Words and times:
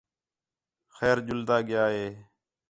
خیر 0.95 1.17
ڄُلدا 1.25 1.57
ڳِیا 1.67 1.83
ہِے 1.95 2.07